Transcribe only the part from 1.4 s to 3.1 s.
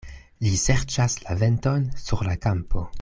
venton sur la kampo.